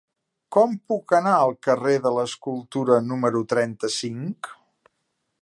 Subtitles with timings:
[0.55, 4.53] Com puc anar al carrer de l'Escultura número trenta-cinc?